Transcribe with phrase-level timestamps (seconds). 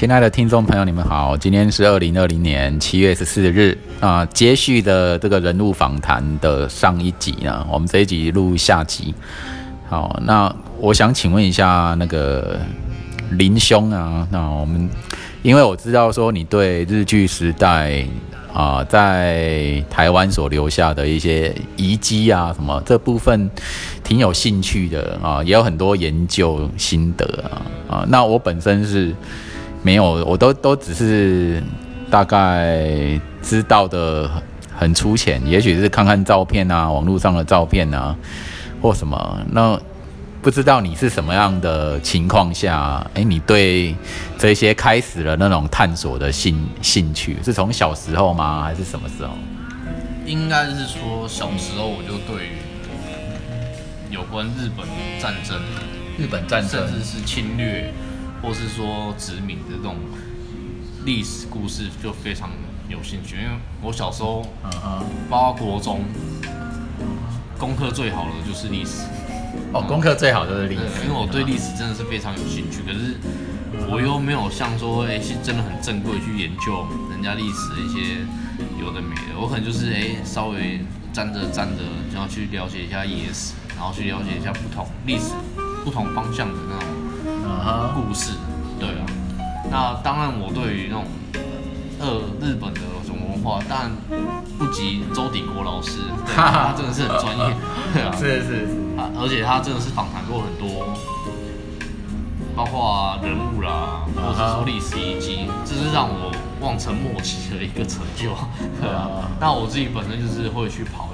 [0.00, 9.14] 亲爱的听众朋友，你们好，今天是二零二零年七月十四日啊，接续的这个人物访谈的上一集呢，我们这一集录下集。
[9.90, 12.58] 好，那我想请问一下那个
[13.32, 14.88] 林兄啊，那我们
[15.42, 18.02] 因为我知道说你对日剧时代
[18.54, 23.50] 啊，在台湾所留下的一些遗迹啊，什么这部分
[24.02, 27.60] 挺有兴趣的啊，也有很多研究心得啊
[27.96, 29.14] 啊，那我本身是
[29.82, 31.62] 没有，我都都只是
[32.10, 34.30] 大概知道的
[34.76, 38.16] 很粗浅，也许是看看照片啊，网络上的照片啊。
[38.82, 39.38] 或什么？
[39.52, 39.78] 那
[40.40, 43.94] 不知道你是什么样的情况下，哎，你对
[44.38, 48.62] 这些开始了那种探索的兴兴趣，是从小时候吗？
[48.62, 49.34] 还是什么时候？
[50.24, 52.52] 应该是说小时候我就对于
[54.10, 54.86] 有关日本
[55.20, 55.60] 战争、
[56.16, 57.92] 日本战争，甚至是侵略，
[58.42, 59.96] 或是说殖民的这种
[61.04, 62.50] 历史故事就非常
[62.88, 63.36] 有兴趣。
[63.36, 63.50] 因为
[63.82, 66.04] 我小时候，嗯哼，包括国中。
[67.58, 69.04] 功课最好的就是历史
[69.74, 72.80] 哦，功课最好的是历史，因为我对历史真的是非常有兴趣。
[72.80, 73.20] 可是
[73.86, 78.24] 我又没有像说，哎，是真的很正规去研究人家历史的一些
[78.80, 79.36] 有的没的。
[79.38, 80.80] 我可能就是哎，稍微
[81.12, 85.36] 沾着沾着，然后去了解一下野史，然后去了解一下不同历史
[85.84, 86.88] 不同方向的那种
[87.94, 88.32] 故事。
[88.78, 89.06] 对啊，
[89.70, 91.04] 那当然我对于那种
[91.98, 92.80] 呃日本的。
[93.42, 93.90] 话，但
[94.58, 96.00] 不及周鼎国老师，
[96.36, 97.56] 他真的是很专业，
[97.94, 98.64] 对啊，是是是，
[98.98, 100.92] 啊，而且他真的是访谈过很多，
[102.54, 108.28] 包括人物啦，或者说历史遗迹，这是让我望尘莫及的一个成就，
[108.78, 109.08] 对啊。
[109.40, 111.08] 那我自己本身就是会去跑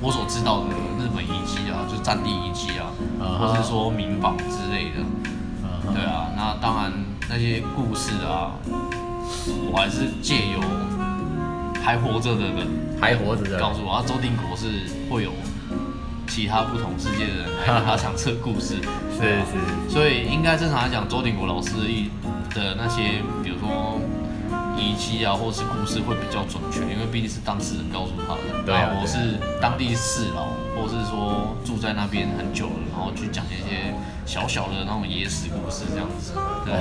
[0.00, 0.66] 我所知道的
[0.98, 2.88] 日本遗迹啊，就是战地遗迹啊，
[3.38, 5.04] 或者是说民房之类的，
[5.92, 6.28] 对啊。
[6.36, 6.92] 那当然
[7.28, 8.52] 那些故事啊。
[9.72, 10.60] 我还是借由
[11.80, 12.66] 还活着的人，
[13.00, 14.66] 还活着的告诉我，啊，周定国是
[15.08, 15.30] 会有
[16.26, 18.74] 其他不同世界的人来跟他 讲这个故事，
[19.14, 22.10] 是是，所以应该正常来讲，周定国老师一
[22.52, 24.00] 的那些，比如说
[24.76, 28.64] 遗迹啊，或是故事会比较准确，因为毕竟是当事人告诉他的。
[28.64, 33.92] 对啊，我是当地市老，或是说住在那边很久了，然后去讲一些
[34.24, 36.32] 小小的那种野史故事这样子。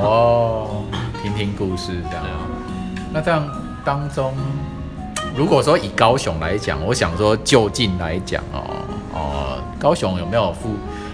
[0.01, 0.83] 哦，
[1.21, 2.25] 听听故事这样。
[3.11, 3.43] 那这样
[3.83, 4.33] 当中，
[5.35, 8.63] 如果说以高雄来讲，我想说就近来讲哦
[9.13, 10.69] 哦，高雄有没有附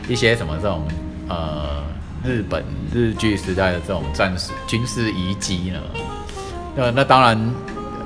[0.08, 0.84] 一些什么这种
[1.30, 1.84] 呃
[2.24, 5.80] 日本日剧时代的这种战士军事遗迹呢？
[6.76, 7.54] 那那当然，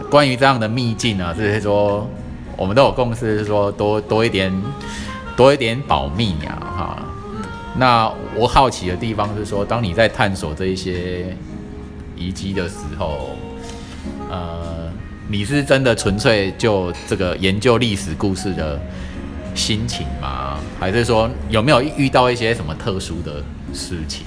[0.09, 2.07] 关于这样的秘境呢，就是说
[2.55, 4.53] 我们都有共识，是说多多一点
[5.35, 7.05] 多一点保密呀哈。
[7.77, 11.35] 那我好奇的地方是说，当你在探索这一些
[12.15, 13.29] 遗迹的时候。
[14.29, 14.89] 呃，
[15.27, 18.79] 你是真的纯粹就这个研究历史故事的
[19.55, 20.57] 心情吗？
[20.79, 23.43] 还是说有没有遇到一些什么特殊的
[23.73, 24.25] 事情？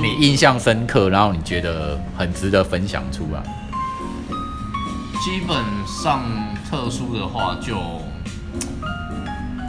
[0.00, 3.42] 你印象深刻，然后你觉得很值得分享出来。
[5.22, 6.22] 基本上
[6.68, 7.76] 特殊的话，就，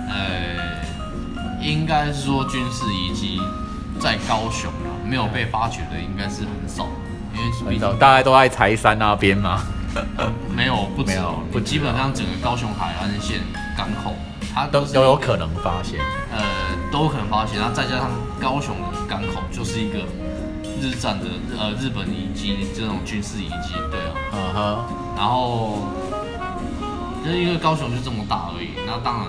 [0.09, 0.81] 呃，
[1.61, 3.39] 应该是说军事遗迹
[3.99, 6.87] 在高雄啊，没有被发掘的应该是很少。
[7.69, 9.61] 因为大家都在柴山那边嘛？
[10.53, 11.17] 没有，不止，
[11.51, 13.39] 不，基本上整个高雄海岸线
[13.77, 14.13] 港口，
[14.53, 15.99] 它都都有可能发现。
[16.31, 16.43] 呃，
[16.91, 18.09] 都有可能发现，然后再加上
[18.41, 18.75] 高雄
[19.07, 19.99] 港口就是一个
[20.81, 21.25] 日战的
[21.57, 24.85] 呃日本遗迹这种军事遗迹，对啊，嗯哼。
[25.17, 25.87] 然后
[27.23, 29.27] 就是因为高雄就这么大而已，那当然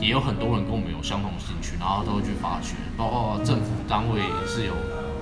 [0.00, 4.72] 也有很多人跟我们有相同兴趣，然后都会去发掘，包括政府单位也是有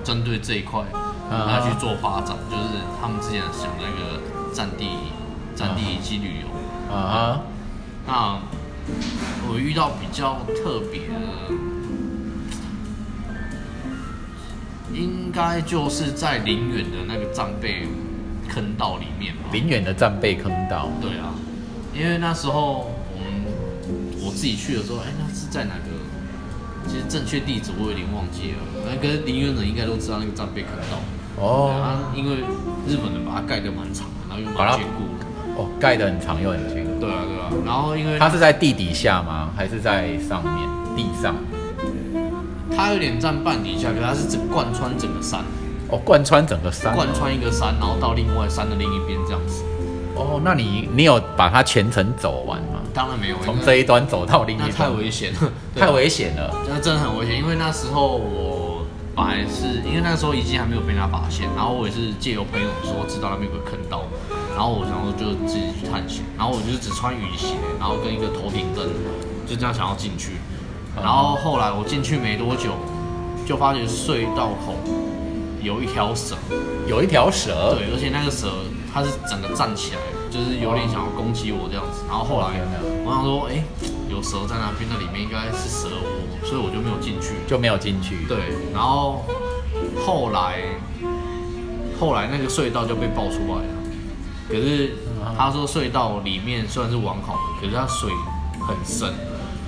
[0.03, 0.83] 针对这一块。
[1.27, 4.21] 来去做发展，就是他们之前想那个
[4.53, 4.85] 战地、
[5.55, 6.95] 战地遗迹旅游。
[6.95, 7.41] 啊
[8.05, 8.37] 那
[9.49, 11.15] 我遇到比较特别的，
[14.95, 17.87] 应该就是在林远的那个战备
[18.47, 19.49] 坑道里面吧。
[19.51, 20.89] 林远的战备坑道。
[21.01, 21.35] 对啊，
[21.93, 25.91] 因为那时候我们我自己去的时候，哎，那是在哪个？
[26.87, 28.57] 其实正确地址我有点忘记了。
[28.85, 31.01] 那跟林远人应该都知道那个战备坑道。
[31.41, 32.37] 哦，因为
[32.87, 35.03] 日本人把它盖得蛮长的，然后又蛮坚固。
[35.57, 36.99] 哦，盖得很长又很坚固。
[36.99, 37.49] 对啊，对啊。
[37.65, 39.49] 然后因为它是在地底下吗？
[39.57, 41.35] 还是在上面地上？
[42.75, 45.41] 它有点占半底下，可它是整贯穿整个山。
[45.89, 46.93] 哦，贯穿整个山。
[46.95, 49.63] 贯穿一个山，然后到另外山的另一边这样子。
[50.15, 52.81] 哦，那你你有把它全程走完吗？
[52.93, 54.71] 当然没有，从这一端走到另一端。
[54.71, 56.53] 太危险了， 太危险了。
[56.67, 58.63] 那真的很危险，因为那时候我。
[59.17, 64.03] 本来是因为那时候遗迹还没有被他发现，然后我也是借由朋友说知道那边有个坑道，
[64.51, 68.83] 然后我想说就自己去探险，然后我就只穿雨鞋，然后跟一个头顶灯，
[69.47, 70.35] 就这样想要进去，
[70.95, 72.71] 然后后来我进去没多久，
[73.45, 74.75] 就发觉隧道口
[75.61, 76.35] 有一条蛇，
[76.87, 78.49] 有一条蛇，对，而且那个蛇
[78.93, 82.47] 它是整个站起来，就是有点想要攻击我这样子，然后后来
[83.05, 83.63] 我想说，哎，
[84.09, 86.25] 有蛇在那边，那里面应该是蛇窝。
[86.45, 88.23] 所以我就没有进去，就没有进去。
[88.27, 88.37] 对，
[88.71, 89.25] 然后
[90.05, 90.61] 后来
[91.99, 93.73] 后来那个隧道就被爆出来了。
[94.47, 94.93] 可是
[95.35, 98.11] 他说隧道里面虽然是完好的，可是它水
[98.61, 99.11] 很深，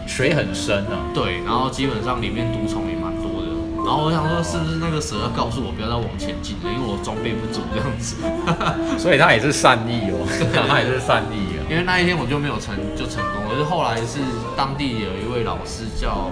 [0.08, 1.06] 水很深啊。
[1.14, 3.48] 对，然后基本上里面毒虫也蛮多的。
[3.86, 8.18] 然后我想说，是不是那个蛇要告诉我不要再往前进了，因为我装备不足这样子。
[8.98, 10.26] 所以他也是善意哦，
[10.68, 11.64] 他也是善意啊。
[11.70, 14.20] 因为那一天我就没有成就成功，可是后来是
[14.56, 16.32] 当地有一位老师叫。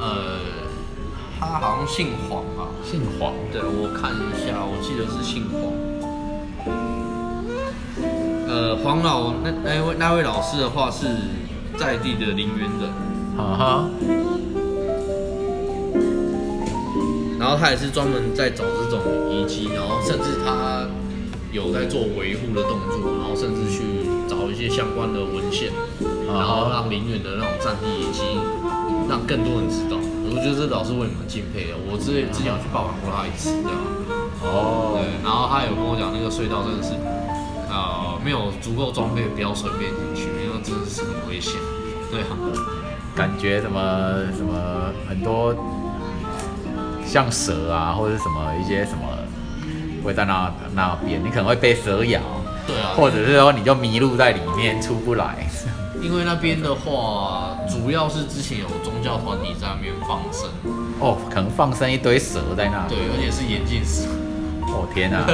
[0.00, 0.40] 呃，
[1.38, 2.66] 他好像姓黄吧？
[2.82, 5.60] 姓黄，对我看一下，我记得是姓黄。
[8.48, 11.06] 呃，黄老那那位那位老师的话是
[11.80, 12.90] 在地的陵园人，
[13.38, 13.88] 哈哈。
[17.38, 19.00] 然后他也是专门在找这种
[19.30, 20.86] 遗迹，然后甚至他
[21.50, 23.80] 有在做维护的动作，然后甚至去
[24.28, 25.72] 找一些相关的文献，
[26.28, 28.20] 然后让陵园的那种战地遗迹。
[29.08, 31.74] 让更多人知道，我觉得这老师为你们敬佩的。
[31.90, 33.74] 我之前之前有去拜访过他一次，这样。
[34.44, 35.00] 哦。
[35.00, 36.94] 对，然后他有跟我讲，那个隧道真的是，
[37.66, 40.30] 呃，没有足够装备不要随便进去，
[40.62, 41.54] 真的是很危险。
[42.10, 42.36] 对啊。
[43.14, 43.80] 感觉什么
[44.36, 45.54] 什么很多
[47.04, 49.00] 像蛇啊，或者是什么一些什么
[50.04, 52.20] 会在那那边，你可能会被蛇咬。
[52.66, 52.94] 对啊。
[52.96, 55.46] 或者是说你就迷路在里面出不来。
[56.02, 60.48] 因为那边的话，主要是之前有宗教团体在那边放生，
[60.98, 62.88] 哦，可能放生一堆蛇在那。
[62.88, 64.08] 对，而且是眼镜蛇。
[64.62, 65.26] 哦天哪！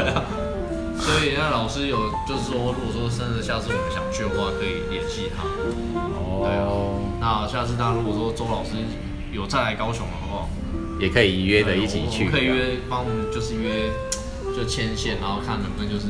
[0.98, 5.44] 所以那老师有就是说，如果说真的下次我们想去的话，可以联系他。
[5.44, 6.42] 哦。
[6.44, 7.00] 对哦。
[7.20, 8.70] 那下次那如果说周老师
[9.32, 10.48] 有再来高雄的话，
[11.00, 12.28] 也可以约着一起去。
[12.28, 13.90] 可以约帮我们就是约
[14.54, 16.06] 就牵线，然后看能不能就是。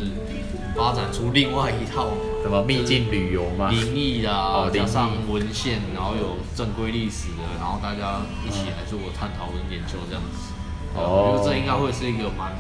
[0.77, 2.13] 发展出另外一套
[2.43, 3.71] 什么秘境旅游嘛？
[3.71, 10.53] 灵异啊，加上文献，然后有正规历史的，然后大家一起来做探讨跟研究这样子。
[10.95, 12.53] 哦，我觉得这应该会是一个蛮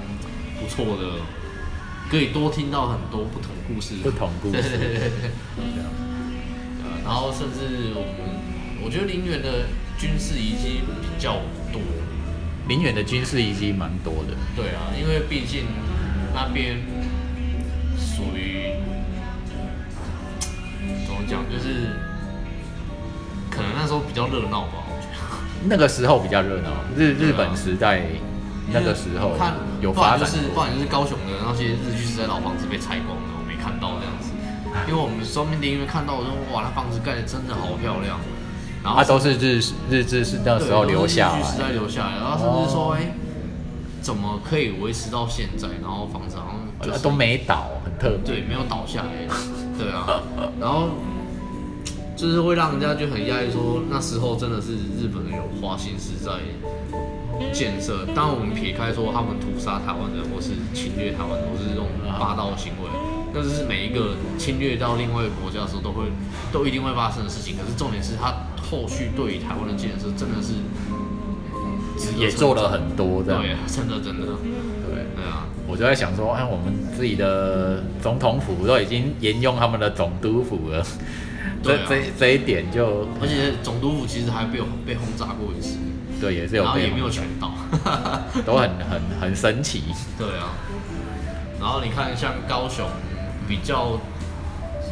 [0.56, 1.20] 不错的，
[2.10, 3.96] 可以多听到很多不同故事。
[4.02, 4.60] 不同故事。
[4.62, 5.30] 对对对对。
[7.04, 9.66] 然后甚至我们，我觉得陵园的
[9.98, 11.34] 军事遗迹比较
[11.72, 11.80] 多。
[12.68, 14.34] 陵园的军事遗迹蛮多的。
[14.56, 15.66] 对啊，因为毕竟
[16.34, 16.78] 那边。
[17.98, 18.72] 属于
[21.04, 21.44] 怎么讲？
[21.50, 21.90] 就是
[23.50, 25.16] 可能那时候比较热闹吧，我觉得。
[25.68, 28.02] 那个时候比较热闹，日日本时代
[28.72, 34.32] 那个时候看有发展，就是不然就是高雄的那些日据时代老房子被拆光了，我没看到这样子。
[34.88, 38.18] 因为我们双面电影院看到，我说哇，那房子盖的真的好漂亮。
[38.82, 39.60] 然后都是日
[39.90, 43.12] 日治是那时候留下来，时代留下来，然后甚至说哎。
[44.02, 45.66] 怎么可以维持到现在？
[45.82, 49.26] 然后房子好像就都没倒，很特别对，没有倒下来。
[49.76, 50.22] 对啊，
[50.60, 50.90] 然后
[52.14, 56.30] 就是会让人家就很压抑，说那时候真的是日本人有花心思在
[57.52, 58.06] 建设。
[58.14, 61.88] 当我们撇开说他们屠杀台湾人，或是侵略台湾，或是这种
[62.18, 62.88] 霸道行为，
[63.32, 66.04] 那是每一个侵略到另外一个国家的时候都会
[66.52, 67.56] 都一定会发生的事情。
[67.56, 70.54] 可是重点是他后续对于台湾的建设，真的是。
[72.18, 80.84] 也做了很多的，对，真的真的，对对啊，我就在想说，哎，我们自己的总统府都已经沿用他们的总督府了，
[81.62, 85.78] 这这这一点就，而且总督府其实还被被轰炸过一次，
[86.20, 87.52] 对，也是有，然后也没有全倒，
[88.44, 89.84] 都很很很神奇，
[90.18, 90.54] 对啊，
[91.60, 92.86] 然后你看像高雄
[93.46, 93.98] 比较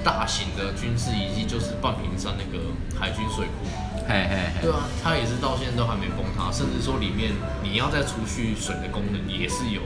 [0.04, 2.64] 大型的军事遗迹，就是半屏山那个
[2.99, 3.66] 海军水库。
[4.07, 9.81] 嘿嘿嘿，对啊，它也是到现在都还没崩塌，甚至说里面你要再除去水的功能也是有，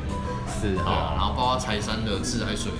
[0.50, 2.72] 是啊，然后包括柴山的自来水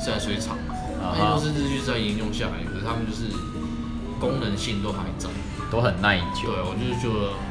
[0.00, 0.56] 自来水厂，
[0.98, 3.28] 那些都是日剧在沿用下来，可是他们就是
[4.18, 5.28] 功能性都还在，
[5.70, 6.48] 都很耐久。
[6.48, 7.45] 对，我就是觉得，嗯，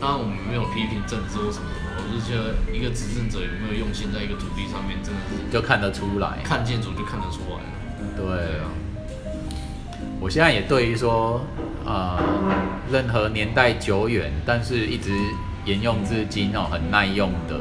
[0.00, 7.68] 当然我们没有批评政治或什么，我是觉得一个执政者有没有用心在一个土地上面，真的是就看得出来，看建筑就看得出来了。
[8.16, 8.72] 对啊。
[10.18, 11.40] 我现在也对于说，
[11.84, 12.18] 呃，
[12.90, 15.12] 任何年代久远，但是一直
[15.64, 17.56] 沿用至今哦，很耐用的，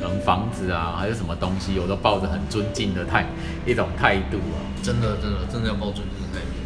[0.00, 3.26] 可能房子啊，还是什么东西，我都抱着很尊敬的态
[3.66, 4.56] 一种态度啊。
[4.82, 6.56] 真的，真的，真的要抱尊敬的态度。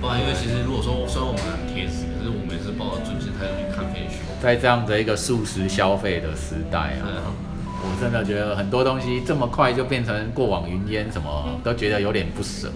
[0.00, 2.06] 不然，因为其实如果说虽然我们很贴实，
[4.42, 7.28] 在这样的一个素食消费的时代啊，
[7.82, 12.70] 我真的觉得很多东西这么快就变成过往云烟，什么都觉得有点不舍。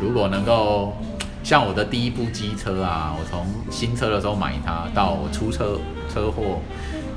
[0.00, 0.96] 如果能够
[1.42, 5.78] 像我的第一部机车啊，我从新车的时候买它，到我出车
[6.12, 6.60] 车祸，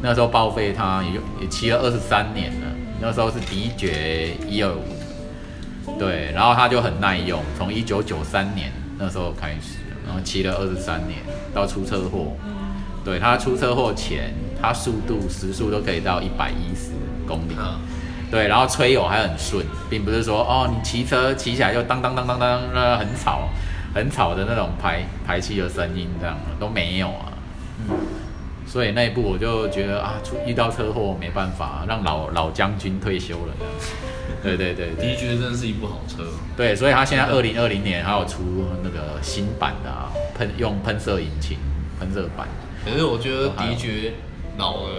[0.01, 2.67] 那时候报废它也也骑了二十三年了。
[3.01, 11.19] 那时候是迪爵一二五，对，然后它就很耐用，从一九九三年那时候开始，然后骑了二十三年，
[11.53, 12.31] 到出车祸，
[13.05, 16.91] 对，他出车祸前，他速度时速都可以到一百一十
[17.27, 17.55] 公里，
[18.31, 23.47] 对，然后吹油还很顺，并不是说哦，你骑车骑起来就当当当当当，那很吵，
[23.93, 27.31] 很吵的那种排排气的声音这样都没有啊，
[27.87, 27.95] 嗯。
[28.67, 33.53] 所以那一步我就觉得啊，出遇到车祸没办法，让老老将军退休了。
[34.41, 36.23] 对对对，的确真的是一部好车。
[36.57, 41.59] 对，所以他现在二零二零年还有出那个新版的啊喷用喷射引擎
[41.99, 42.47] 喷射版。
[42.85, 44.13] 可是我觉得迪爵
[44.57, 44.89] 老了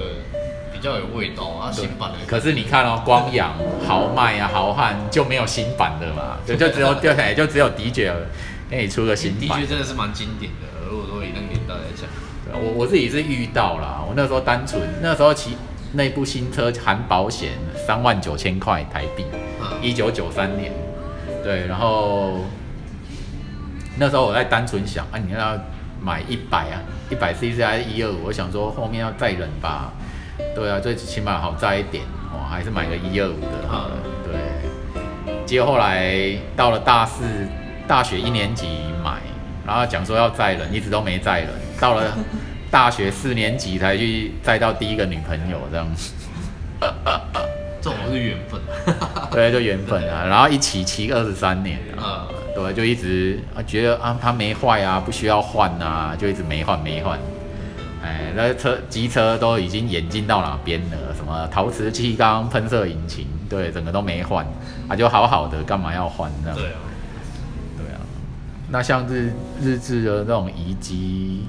[0.73, 2.19] 比较有味道啊，新版的。
[2.27, 3.55] 可是你看哦，光阳
[3.87, 8.13] 豪迈啊豪汉就没有新版的嘛，就就只有掉下来就只有迪爵
[8.69, 9.41] 给你出个新版。
[9.41, 12.09] 的确真的是蛮经典的，如果说以那个年代来讲。
[12.53, 15.57] 我我自己是遇到了，我那时候单纯那时候骑
[15.93, 17.51] 那部新车含保险
[17.87, 19.25] 三万九千块台币，
[19.83, 20.73] 一九九三年，
[21.43, 22.41] 对，然后
[23.99, 25.59] 那时候我在单纯想啊，你要
[26.01, 28.25] 买一百啊，一百 cc 还是一二五？
[28.27, 29.93] 我想说后面要再忍吧，
[30.55, 34.35] 对啊，最起码好载一点，哦，还是买个一二五的好了，对。
[35.45, 37.25] 结果后来到了大四
[37.87, 38.67] 大学一年级
[39.05, 39.21] 买，
[39.65, 41.49] 然后讲说要再忍，一直都没再忍。
[41.81, 42.17] 到了
[42.71, 46.13] 大学四年级才去再到第一个女朋友这样子，
[47.81, 48.61] 这种是缘分，
[49.31, 50.27] 对，就缘分啊。
[50.27, 52.27] 然后一起骑二十三年啊，
[52.57, 57.19] 对，就一直啊觉得啊它没坏啊，不需要换啊，就一直没换没换。
[58.03, 61.15] 哎，那车机车都已经演进到哪边了？
[61.15, 64.47] 什么陶瓷气缸、喷射引擎，对，整个都没换
[64.89, 66.53] 啊，就好好的，干嘛要换呢？
[66.55, 66.79] 对啊，
[67.77, 68.01] 对啊。
[68.71, 71.45] 那像日日志的那种遗迹。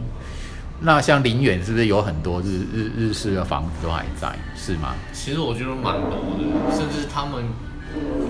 [0.80, 4.94] 那像林远是不是有很多日日日式的房子都还在，是吗？
[5.12, 7.46] 其实我觉得蛮多的，甚至他们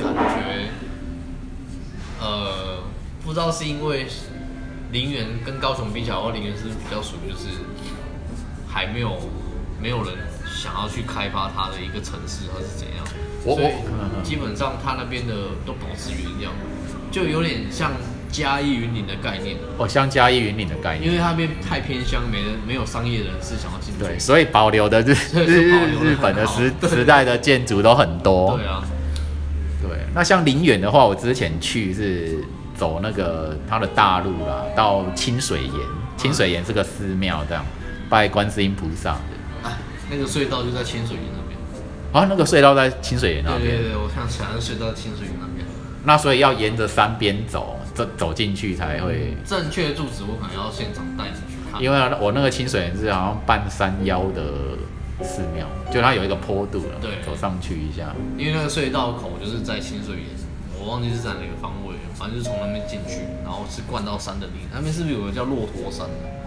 [0.02, 0.70] 感觉，
[2.22, 2.67] 呃，
[3.28, 4.06] 不知道是因为
[4.94, 7.46] 林园跟高雄比起来，林园是比较属于就是
[8.66, 9.20] 还没有
[9.82, 10.14] 没有人
[10.46, 13.06] 想要去开发它的一个城市，还是怎样？
[13.44, 13.74] 所以
[14.24, 15.34] 基本上它那边的
[15.66, 16.54] 都保持原样，
[17.12, 17.92] 就有点像。
[18.30, 28.58] 嘉义云岭的概念哦，像嘉义云岭的概念，因为它那边太偏乡，没人没有商业人士想要进去，对，所以保留的日 日日本的时时代的建筑都很多。
[28.58, 28.84] 对啊，
[29.82, 29.98] 对。
[30.14, 32.44] 那像林园的话，我之前去是
[32.78, 35.74] 走那个它的大路啦，到清水岩，
[36.16, 37.66] 清水岩是个寺庙，这样
[38.10, 39.20] 拜观世音菩萨的。
[39.64, 39.78] 哎，
[40.12, 41.58] 那个隧道就在清水岩那边。
[42.14, 43.62] 啊，那个隧道在清水岩那边。
[43.62, 45.66] 对对对，我想起来，隧道在清水岩那边。
[46.04, 47.74] 那所以要沿着山边走。
[47.98, 51.82] 走走进去才会正确的住址，我可能要现场带你去看。
[51.82, 54.78] 因为我那个清水岩是好像半山腰的
[55.26, 58.14] 寺庙，就它有一个坡度了，对，走上去一下。
[58.38, 60.26] 因为那个隧道口就是在清水岩，
[60.80, 61.87] 我忘记是在哪个方位，
[62.18, 64.54] 反正就是从那边进去，然后是灌到山的里。
[64.74, 66.38] 那边是不是有个叫骆驼山的？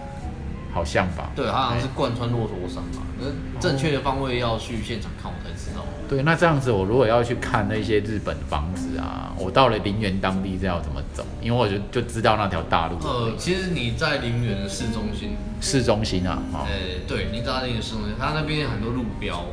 [0.73, 3.03] 好像吧，对，它好像是贯穿骆驼山嘛。
[3.19, 3.25] 那
[3.59, 5.83] 正确的方位要去现场看，我才知道。
[6.07, 11.25] 对，那这样子，我如果要去看那些日本房子啊，我到了陵园当地是要怎么走？
[11.41, 12.95] 因为我就就知道那条大路。
[13.01, 16.69] 呃，其实你在陵园的市中心，市中心啊，呃，
[17.05, 19.43] 对，你在那个市中心，它那边很多路标，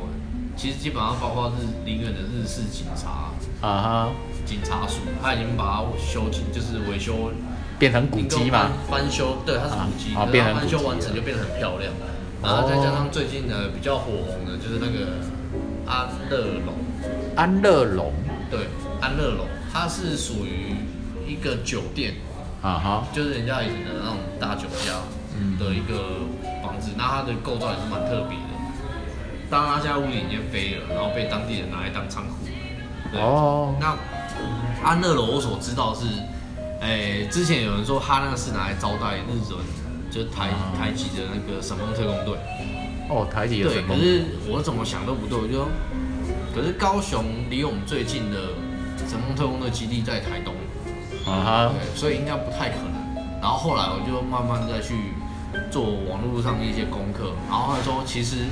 [0.55, 4.09] 其实基本上包括日林园的日式警察啊哈，
[4.49, 7.31] 警察署，他已经把它修起，就是维修。
[7.77, 8.71] 变成古迹嘛？
[8.89, 11.93] 翻修，对，它是古迹，然后翻修完成就变得很漂亮。
[12.43, 15.21] 然后再加上最近的比较火红的，就是那个
[15.85, 16.73] 安乐龙。
[17.37, 18.11] 安乐龙，
[18.49, 18.61] 对，
[18.99, 20.75] 安乐龙，它是属于
[21.25, 22.15] 一个酒店，
[22.61, 24.99] 啊哈，就是人家以前的那种大酒家
[25.57, 26.27] 的一个
[26.61, 26.89] 房子。
[26.97, 28.51] 那它的构造也是蛮特别的。
[29.49, 32.33] 当然，它现在屋顶已经飞了，然后被当地人拿来当仓库。
[33.17, 33.75] 哦。
[33.79, 33.95] 那
[34.83, 36.05] 安乐楼，我所知道是。
[36.81, 39.59] 哎，之前有人说他那个是拿来招待日本，
[40.09, 42.37] 就台台籍的那个神风特工队。
[43.09, 43.97] 哦，台籍的神风。
[43.97, 45.67] 对，可是我怎么想都不对，我就，
[46.55, 48.37] 可是高雄离我们最近的
[49.07, 50.53] 神风特工队基地在台东。
[51.25, 51.71] 啊哈。
[51.73, 52.95] 对，所以应该不太可能。
[53.41, 54.95] 然后后来我就慢慢再去
[55.69, 58.45] 做网络上的一些功课，然后他说其实。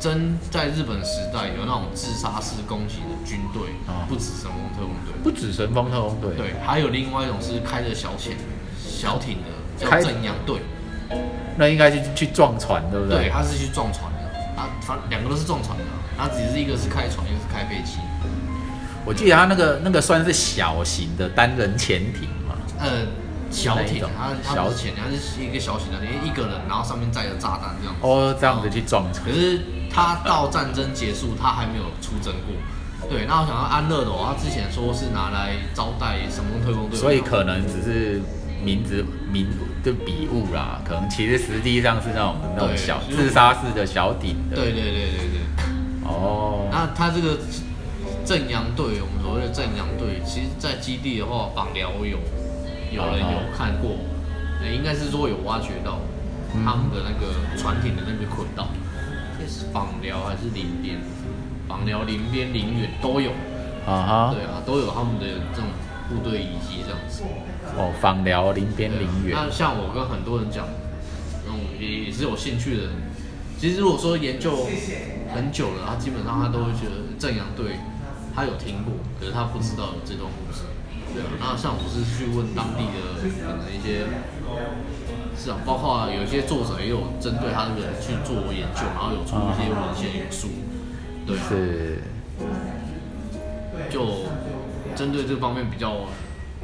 [0.00, 3.62] 真在日本时代有那种自杀式攻击的军队，
[4.08, 8.34] 不止神风特工队，不止神风特工队，对，还有另外一种是开着小潜、
[8.78, 10.60] 小艇的，叫正阳队。
[11.58, 13.24] 那应该是去撞船，对不对？
[13.24, 15.84] 对，他是去撞船的，他反两个都是撞船的，
[16.16, 17.98] 他只是一个是开船，一个是开飞机。
[19.04, 22.56] 我记得他那个那个算是小型的单人潜艇嘛？
[22.78, 23.06] 呃，
[23.50, 27.94] 小艇，它它不是潜艇，它是一个小型的，因为一个人，然后上面载着炸弹这样。
[28.00, 29.26] 哦，这样子去撞船。
[29.26, 29.60] 可是
[29.92, 32.54] 他到战争结束，他还没有出征过。
[33.08, 38.20] 对，那我想到安乐的，他之前说是拿来招待神风特工队，所以可能只是
[38.62, 39.46] 名字名
[39.82, 44.56] 的笔误啦，可能其实实际上是那种那种小自杀式的小艇的。
[44.56, 45.40] 对对对对对。
[46.04, 46.68] 哦。
[46.70, 47.38] 那他这个
[48.24, 52.18] 正阳队，我们所谓的正阳队，其实在基地的话，访寮有
[52.92, 53.96] 有人有看过，
[54.70, 55.98] 应该是说有挖掘到
[56.52, 58.89] 他们的那个船艇的那个轨道，是
[59.72, 60.98] 访寮还是林边？
[61.68, 63.30] 访寮、林边、林远都有，
[63.86, 65.70] 啊哈，对啊，都有他们的这种
[66.08, 67.22] 部队遗迹这样子。
[67.78, 69.36] 哦，访寮、林边、林远。
[69.36, 70.66] 那像我跟很多人讲，
[71.46, 72.92] 那种也也是有兴趣的人，
[73.56, 74.66] 其实如果说研究
[75.32, 77.78] 很久了，他基本上他都会觉得正阳队
[78.34, 80.66] 他有听过，可是他不知道有这段故事。
[81.14, 84.10] 对啊，那像我是去问当地的可能一些，
[85.42, 90.48] 是啊，包括有一些作者也有针对他这个去做研究，然后有出一些文献有书。
[91.48, 91.98] 是，
[93.88, 94.26] 就
[94.94, 95.92] 针对这方面比较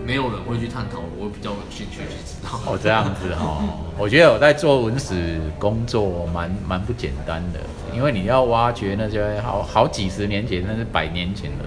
[0.05, 2.61] 没有人会去探讨，我比较有兴趣去知道。
[2.67, 3.63] 哦，这样子哦，
[3.97, 7.61] 我觉得我在做文史工作蛮蛮不简单的，
[7.95, 11.65] 因为你要挖掘那些好好几十年前，那是百年前的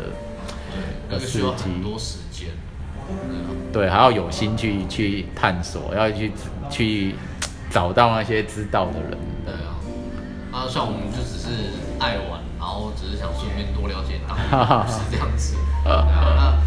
[1.10, 2.50] 那个需要，很多时间。
[3.74, 6.32] 对，还要有心去去探索，要去
[6.70, 7.16] 去
[7.70, 9.18] 找到那些知道的人。
[9.46, 9.76] 对啊，
[10.52, 12.40] 啊，像我们就只是爱玩。
[12.60, 14.44] 然后只是想顺便多了解当地
[14.92, 15.56] 是这样子。
[15.86, 16.58] 那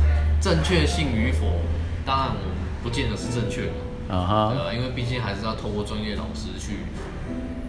[0.41, 1.61] 正确性与否，
[2.05, 3.73] 当然我们不见得是正确的。
[4.09, 4.55] 啊哈。
[4.57, 6.89] 对因为毕竟还是要透过专业老师去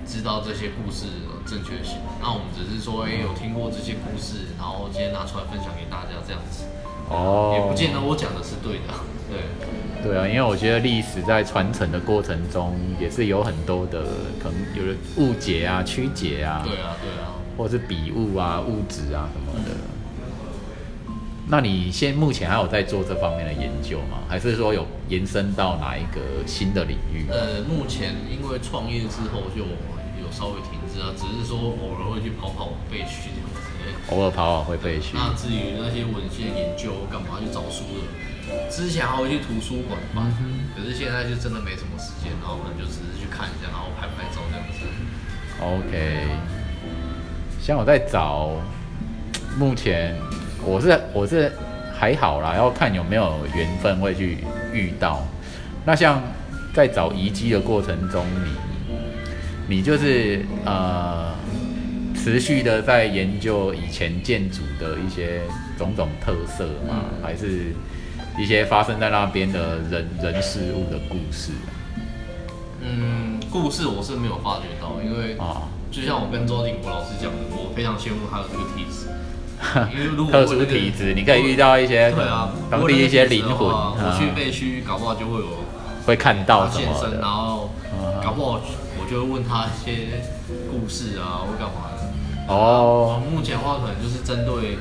[0.07, 1.99] 知道这些故事的正确性。
[2.21, 6.63] 那我们只是说，哎，有听过这些故事，然后今天拿出来分享给大家这样子。
[7.09, 7.51] 哦。
[7.53, 8.93] 也不见得我讲的是对的。
[9.29, 9.51] 对。
[10.03, 14.03] 对啊，因为我觉得历史在传承的过程中，也是有很多的
[14.41, 16.61] 可能有的误解啊、曲解啊。
[16.65, 17.31] 对啊，对啊。
[17.55, 19.69] 或是笔误啊、物质啊什么的，
[21.47, 24.25] 那你现目前还有在做这方面的研究吗？
[24.27, 27.27] 还是说有延伸到哪一个新的领域？
[27.29, 33.61] 呃，目前因为创业之后就有稍微停滞啊，只是说偶尔会去跑跑废墟这样子。
[34.09, 35.13] 偶尔跑跑会废墟。
[35.13, 38.09] 那至于那些文献研究干嘛去找书的，
[38.69, 40.31] 之前还会去图书馆嘛，
[40.75, 44.79] 可是现在就真的没什么时间，然后可能就只是去看一下，然后拍拍照这样子。
[45.61, 46.27] OK。
[47.61, 48.51] 像我在找，
[49.57, 50.15] 目前
[50.65, 51.49] 我是我是
[51.97, 54.39] 还好啦，要看有没有缘分会去
[54.73, 55.25] 遇到。
[55.85, 56.21] 那像
[56.73, 58.25] 在找遗迹的过程中，
[59.67, 61.33] 你你就是呃
[62.15, 65.41] 持续的在研究以前建筑的一些
[65.77, 67.05] 种种特色吗？
[67.21, 67.73] 还是
[68.37, 71.51] 一些发生在那边的人人事物的故事？
[72.81, 75.69] 嗯，故事我是没有发觉到，因为啊。
[75.93, 79.13] 就像我跟周景国老师讲的，我非常羡慕他有这个体质，
[79.93, 85.45] 因为如果特殊体质，你可以遇到一些对啊当地一些灵魂，我去废墟，搞不好就会有
[86.03, 87.69] 会看到现身，然后
[88.23, 88.59] 搞不好
[88.97, 90.23] 我就会问他一些
[90.71, 92.51] 故事啊，或干嘛的。
[92.51, 94.79] 哦，目前的话可能就是针对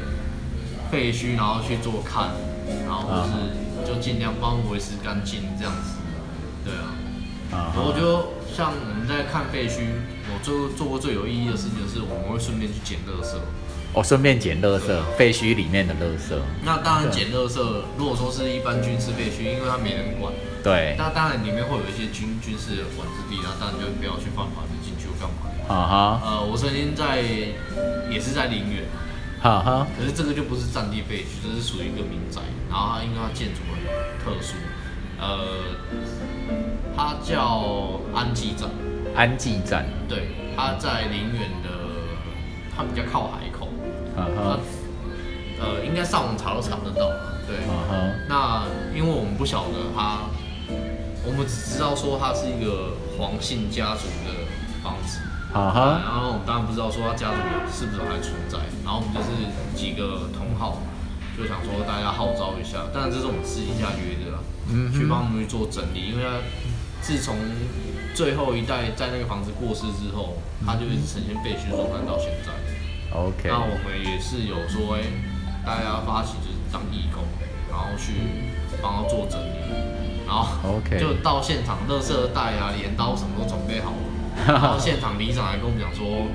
[0.90, 2.30] 废墟，然后去做看，
[2.86, 6.00] 然后就是就尽量帮维持干净这样子。
[6.64, 6.94] 对啊，
[7.52, 9.86] 啊，我就像我们在看废墟。
[10.32, 13.36] 我做做过最有意义的事情就是我们会顺便去捡垃圾。
[13.92, 16.32] 哦，顺便捡垃圾，废墟里面的垃圾。
[16.64, 17.58] 那当然捡垃圾，
[17.98, 20.32] 如果说是一般军事废墟，因为它没人管。
[20.62, 20.94] 对。
[20.96, 25.52] 那当然里面会有一些军军事的管制地，那当然就不要去犯法，就进去干嘛？
[25.68, 26.22] 啊哈。
[26.24, 27.20] 呃，我曾经在
[28.08, 28.88] 也是在陵园。
[29.42, 29.86] 哈哈。
[29.98, 33.82] 可是这个就不是战地废墟，这是属于一个民宅，然后它因为它建筑很
[34.24, 34.54] 特殊，
[35.18, 35.58] 呃，
[36.96, 38.70] 它叫安济站。
[39.14, 41.68] 安济站，对，它在陵园的，
[42.74, 43.68] 它比较靠海口，
[44.16, 44.58] 啊哈，
[45.60, 47.10] 呃，应该上网查都查得到，
[47.46, 47.94] 对，啊哈，
[48.26, 48.64] 那
[48.96, 50.20] 因为我们不晓得它，
[51.26, 54.32] 我们只知道说它是一个黄姓家族的
[54.82, 55.20] 房子，
[55.52, 57.36] 啊哈，然后我们当然不知道说他家族
[57.68, 59.36] 是不是还存在，然后我们就是
[59.76, 60.80] 几个同好，
[61.36, 64.40] 就想说大家号召一下，当然这是我们私底下约的啦，
[64.72, 66.40] 嗯，去帮我们去做整理，因为他
[67.02, 67.36] 自从
[68.14, 72.52] 最后一代在那个房子过世之后，他就一直呈现废墟状态到现在。
[73.12, 73.44] OK。
[73.44, 75.04] 那我们也是有说，哎，
[75.66, 77.24] 大家发起就是当义工，
[77.68, 78.14] 然后去
[78.80, 79.60] 帮他做整理。
[80.24, 83.96] 然后 OK 就到现场，垃圾袋啊、镰刀什么都准备好了。
[84.46, 86.26] 然后现场里长还跟我们讲说，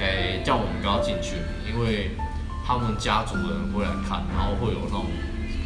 [0.00, 1.36] 诶、叫我们不要进去，
[1.70, 2.10] 因为
[2.66, 5.06] 他们家族的人会来看，然后会有那种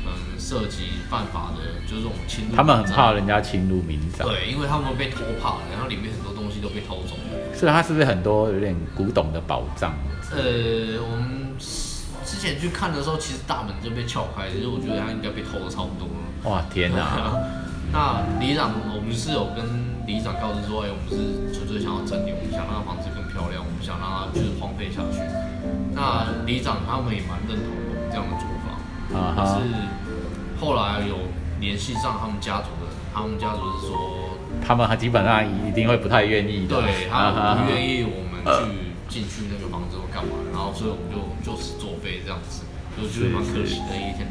[0.04, 2.56] 嗯涉及犯法的，就是这种侵入。
[2.56, 3.12] 他们很怕。
[3.12, 7.54] 人家侵入民宅，对，因为他们会被偷怕，然后里面很多东西都被偷走了。
[7.54, 9.94] 所以它是不是很多有点古董的宝藏？
[10.30, 16.50] 呃，我们之前去看的时候，其实大门就被撬开了，就是我觉得他应该被偷的差不多了。
[16.50, 17.32] 哇，天哪！
[17.90, 19.64] 那里长，我们是有跟
[20.08, 25.20] 里长告知说，哎、我们是纯粹想要整理，我们想让房子更漂亮，我们想让它就是荒废下去。
[25.92, 28.72] 那里长他们也蛮认同我们这样的做法，
[29.12, 29.68] 啊是
[30.56, 31.28] 后来有
[31.60, 34.32] 联系上他们家族的，他们家族是说，
[34.64, 36.80] 他们基本上一定会不太愿意的。
[36.80, 42.64] 对他们不愿意我们呃去进去那个房子或干嘛，然后所以我们就就此作废这样子，
[42.96, 44.24] 就觉得蛮可惜的一天。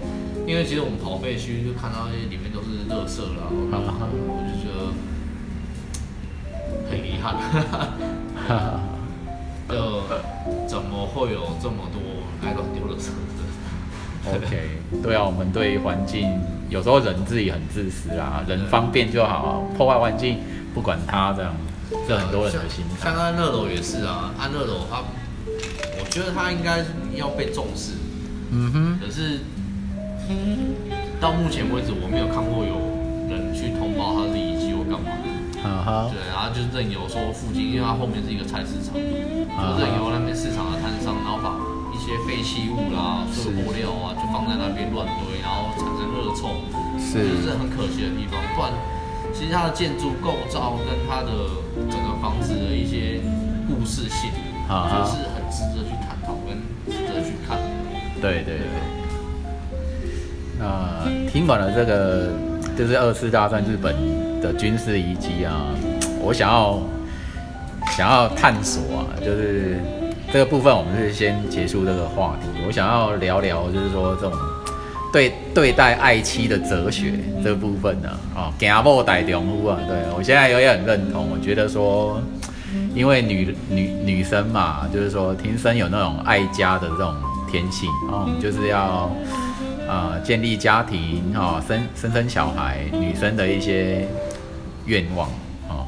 [0.47, 4.76] 因为其实我们跑废墟就看到那些里面都是垃圾啦，或干嘛，我就觉得
[6.89, 7.35] 很遗憾，
[9.69, 10.03] 就
[10.67, 11.99] 怎么会有这么多
[12.41, 13.43] 爱乱丢的车子？
[14.33, 20.39] OK，对啊，我们对环境有时候人自己很自私啊，人方便就好，破坏环境
[20.73, 21.53] 不管他这样，
[22.07, 23.09] 这很多人的心态。
[23.09, 23.15] 像。
[23.17, 24.99] 安乐楼也是啊，安乐楼他，
[25.99, 26.83] 我觉得他应该
[27.15, 27.93] 要被重视，
[28.51, 29.39] 嗯哼，可是
[31.21, 32.75] 到目前为止我没有看过有
[33.29, 34.56] 人去通报它是遗迹或干嘛
[36.11, 38.95] 对，然后就任由说附近，因为它后面是一个菜市场，
[39.55, 41.53] 啊就任由那边市场的摊商，然后把
[41.91, 46.55] 一些废弃物啦、废物料啊，就放在那边乱堆，然后产生恶臭，
[46.99, 48.39] 是就是很可惜的地方。
[48.55, 48.71] 不然，
[49.33, 51.31] 其实它的建筑构造跟它的
[51.89, 53.21] 整个房子的一些
[53.67, 54.31] 故事性，
[54.69, 57.57] 我觉得是很值得去探讨跟值得去看。
[58.21, 58.67] 对对对。
[60.59, 62.31] 那听完了这个，
[62.75, 63.93] 就是二次大战日本
[64.41, 65.67] 的军事遗迹啊，
[66.21, 66.79] 我想要
[67.95, 69.77] 想要探索啊，就是
[70.31, 72.47] 这个部分我们是先结束这个话题。
[72.65, 74.33] 我想要聊聊，就是说这种
[75.11, 82.21] 对对待爱妻的哲学这部分呢、啊，哦，家某大丈夫啊，对我现在有点很认同，我觉得说。
[82.93, 87.15] 因为女女女生嘛，就是说天生有那种爱家的这种
[87.49, 89.09] 天性，哦，就是要
[89.87, 94.05] 呃建立家庭哦，生生生小孩，女生的一些
[94.87, 95.29] 愿望
[95.69, 95.85] 哦。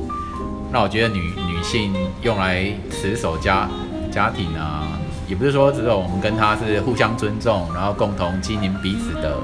[0.71, 3.67] 那我觉得女女性用来持守家
[4.11, 4.87] 家庭啊，
[5.27, 9.37] 也不是说只有我们跟她是互相尊重，然后共同经营彼此的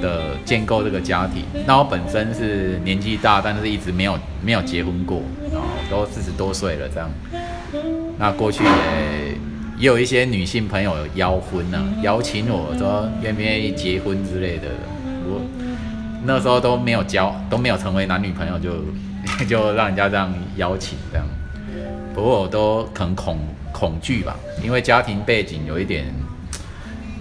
[0.00, 1.44] 的建构这个家庭。
[1.66, 5.20] 那我本身是年纪大，但是一直没有没有结婚过，
[5.52, 7.10] 然后都四十多岁了这样。
[8.18, 8.70] 那过去也
[9.78, 14.68] 也有一些女性朋友邀婚呢、邀请我说愿不愿意结婚之类的。
[15.30, 15.42] 我
[16.24, 18.72] 那时候都没有交，都没有成为男女朋友就，
[19.46, 21.26] 就让人家这样邀请这样。
[22.14, 23.38] 不过我都很恐
[23.72, 26.12] 恐惧吧，因为家庭背景有一点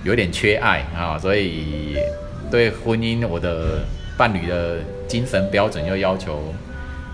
[0.04, 1.98] 有一点缺爱啊，所以
[2.50, 3.86] 对婚姻我的
[4.18, 6.54] 伴侣的精神标准又要求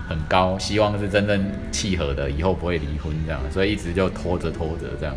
[0.08, 5.14] 很高，希望是真正契合的，以后不会离婚这样，所以一直就拖着拖着这样。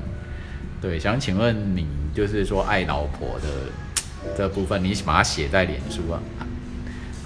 [0.81, 3.47] 对，想请问你，就是说爱老婆的
[4.37, 6.19] 这部分，你把它写在脸书啊，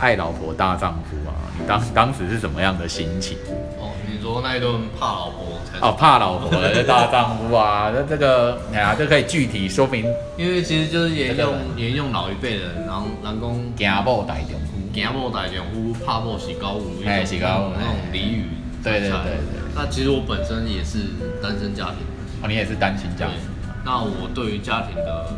[0.01, 3.37] 爱老婆大丈夫啊，你当当时是什么样的心情？
[3.79, 10.03] 哦，你说那一顿怕老婆才哦，怕老婆的大丈夫啊， 那这个哎呀，这可以具体说明
[10.37, 13.39] 因为其实就是沿用这个沿用老一辈的人，然后人
[13.77, 14.71] 讲惊某大丈夫。
[14.91, 18.45] 行某大丈夫，怕某是高武，哎是高武那种俚语。
[18.83, 19.61] 对对对对。
[19.75, 20.97] 那其实我本身也是
[21.41, 21.97] 单身家庭，
[22.41, 23.37] 哦，你也是单亲家庭，。
[23.85, 25.31] 那我对于家庭的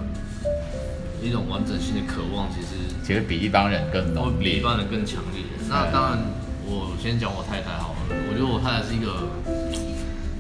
[1.22, 4.62] 一种完整性的渴望，其实其实比一般人更会浓烈比一。
[4.62, 5.44] 般人更强烈。
[5.70, 6.20] 那当然，
[6.66, 8.16] 我先讲我太太好了。
[8.30, 9.28] 我觉得我太太是一个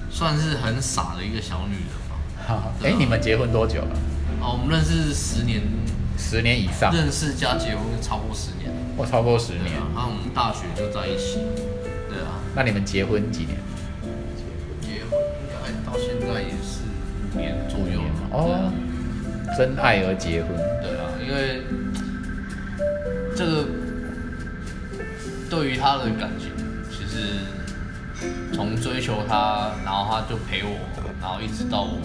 [0.09, 2.15] 算是很傻的一个小女人吧。
[2.47, 3.95] 好，哎，你们结婚多久了？
[4.41, 5.61] 哦，我们认识十年，
[6.17, 8.71] 十年以上，认识加结婚超过十年。
[8.95, 11.39] 我超过十年那啊。，然后我们大学就在一起。
[12.07, 13.57] 对啊，那你们结婚几年？
[14.81, 16.83] 结婚应该到现在也是
[17.33, 18.13] 五年左右了。
[18.31, 18.71] 哦，
[19.57, 20.55] 真爱而结婚。
[20.81, 21.63] 对啊，因为
[23.35, 23.65] 这个
[25.49, 26.49] 对于他的感情，
[26.91, 27.39] 其实
[28.53, 30.77] 从追求他，然后他就陪我，
[31.21, 31.97] 然后一直到我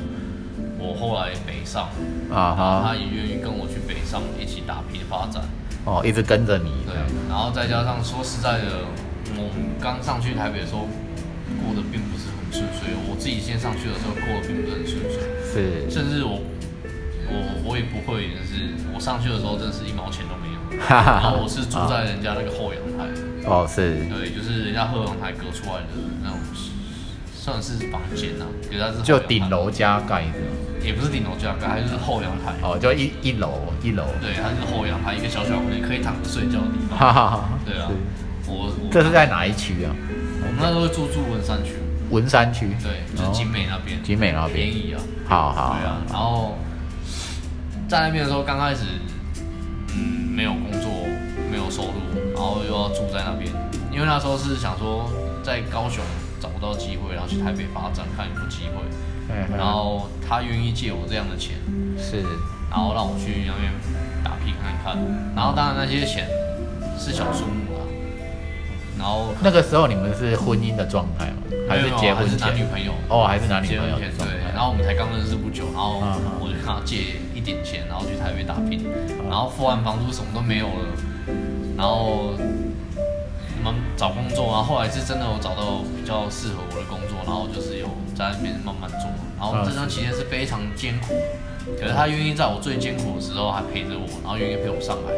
[0.79, 1.91] 我后来北上，
[2.31, 5.43] 啊哈，他也愿意跟我去北上一起打拼发展。
[5.85, 6.71] 哦，一直跟着你。
[6.87, 6.97] 对，
[7.29, 8.85] 然后再加上说实在的，
[9.37, 10.89] 我们刚上去台北的时候，
[11.61, 12.93] 过得并不是很顺遂。
[13.09, 16.41] 我自己先上去的时候，过得并不是很顺遂，是，甚至我
[17.29, 20.48] 我我也不会，就是我上去的时候真的是一毛钱都没有，
[20.89, 23.05] 然后我是住在人家那个后阳台。
[23.45, 24.05] 哦，是。
[24.07, 25.89] 对，就是人家后阳台隔出来的
[26.23, 26.39] 那种，
[27.35, 32.53] 算是房间呐，给他是就顶楼加盖的，也不是顶楼加盖，它就是后阳台。
[32.63, 34.05] 哦，就一一楼一楼。
[34.21, 36.99] 对，它是后阳台，一个小小空间，可以躺着睡觉的地方。
[36.99, 37.49] 哈哈哈。
[37.65, 37.91] 对啊，
[38.47, 39.91] 我这是在哪一区啊？
[40.41, 41.73] 我们那时候住住文山区。
[42.11, 42.69] 文山区。
[42.83, 44.03] 对，就是景美那边。
[44.03, 44.69] 景美那边。
[44.69, 45.01] 便宜啊。
[45.27, 45.77] 好好。
[45.81, 46.57] 对啊，然后。
[47.89, 48.83] 在那边的时候，刚开始，
[49.95, 50.91] 嗯，没有工作，
[51.51, 53.51] 没有收入，然后又要住在那边，
[53.93, 55.11] 因为那时候是想说
[55.43, 56.05] 在高雄
[56.41, 58.83] 找不到机会，然后去台北发展看有没有机会，
[59.57, 61.57] 然后他愿意借我这样的钱，
[61.99, 62.23] 是，
[62.71, 63.73] 然后让我去那边
[64.23, 64.97] 打拼看看，
[65.35, 66.29] 然后当然那些钱
[66.99, 67.83] 是小数目啊，
[68.99, 71.43] 然后那个时候你们是婚姻的状态吗？
[71.69, 72.93] 还是结婚是男女朋友？
[73.09, 73.99] 哦，还是男女朋友？
[73.99, 76.01] 对，然后我们才刚认识不久，然后
[76.41, 77.21] 我就跟他借。
[77.49, 78.85] 一点钱，然后去台北打拼，
[79.27, 80.85] 然后付完房租什么都没有了，
[81.79, 89.09] 然后我们找工作，然后后来是真的有找到比较适合我的工作，然后就是有在那边慢慢做，
[89.41, 91.15] 然后这段期间是非常艰苦，
[91.81, 95.17] 可是他愿意在我最艰苦的时候还陪着我，然后愿意陪我上来，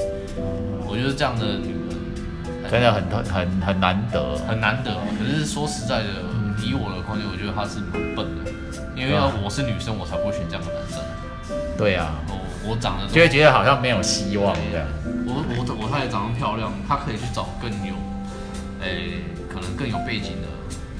[0.86, 4.94] 我觉得这样的女人真的很很很难得，很难得。
[5.18, 6.22] 可是说实在的，
[6.62, 8.52] 以我的观点，我觉得他是蛮笨的，
[8.94, 10.99] 因为要我是女生，我才不会选这样的男生。
[11.80, 14.86] 对啊，我我长得就会觉得好像没有希望这样。
[15.26, 17.94] 我我我太太长得漂亮，她可以去找更有，
[18.82, 20.48] 诶，可能更有背景的，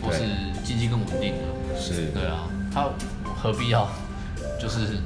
[0.01, 0.23] 或是
[0.65, 1.79] 经济更稳定的。
[1.79, 2.89] 是，对啊，她
[3.25, 3.87] 何必要
[4.59, 5.03] 就是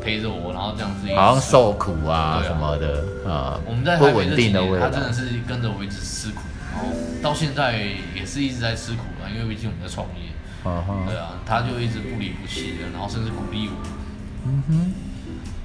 [0.00, 3.58] 陪着我，然后这样子好像受苦啊什么的啊。
[3.66, 6.86] 我们在不稳定的位置，她真的是跟着我一直吃苦，然后
[7.20, 7.82] 到现在
[8.14, 10.30] 也是一直在吃苦啊，因为毕竟我们在创业。
[10.62, 14.01] 对啊，她就一直不离不弃的，然后甚至鼓励我。
[14.44, 14.92] 嗯哼，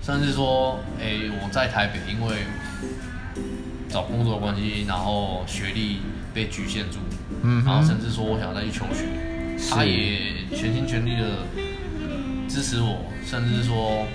[0.02, 2.44] 甚至说，哎，我在台北，因为
[3.90, 6.02] 找工作关系，然后学历
[6.34, 7.00] 被局限住，
[7.42, 9.06] 嗯，然后甚至说我想再去求学，
[9.72, 11.46] 他也全心全力的
[12.48, 14.06] 支持我，甚至说，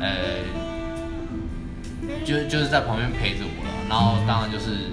[0.00, 0.40] 呃，
[2.24, 4.90] 就就是在旁边陪着我了，然后当然就是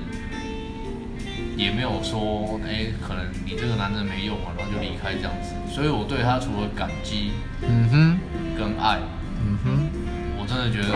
[1.56, 8.20] 也没有说，哎，可能你这个男人没用啊，然后就离开这样子，所以我对他除了感激，嗯哼。
[8.62, 9.00] 跟爱，
[9.44, 9.90] 嗯哼，
[10.38, 10.94] 我真的觉得，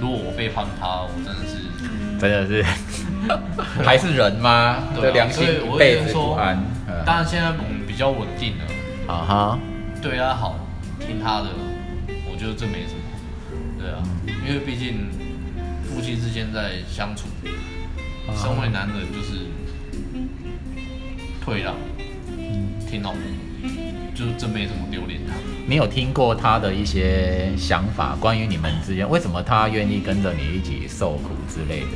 [0.00, 1.70] 如果我背叛他，我真的是，
[2.18, 2.64] 真的是，
[3.84, 4.78] 还是人吗？
[4.92, 5.46] 对，良心
[5.78, 6.58] 背不安。
[7.06, 8.64] 当然现在我们比较稳定了，
[9.06, 9.58] 啊哈，
[10.02, 10.58] 对他好，
[10.98, 11.50] 听他的，
[12.28, 13.02] 我觉得这没什么，
[13.78, 14.02] 对啊，
[14.44, 15.06] 因为毕竟
[15.84, 17.28] 夫妻之间在相处，
[18.34, 19.46] 身为男人就是
[21.44, 21.76] 退让，
[22.90, 23.20] 听老婆，
[24.16, 25.32] 就真没什么丢脸的。
[25.66, 31.86] 你有听过他的一些想法，关于你们之间为什么他愿意跟着你一起受苦之类的，